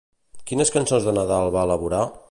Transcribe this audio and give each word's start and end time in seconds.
Quines 0.51 0.71
cançons 0.77 1.07
de 1.09 1.15
Nadal 1.19 1.55
va 1.59 1.67
elaborar? 1.71 2.05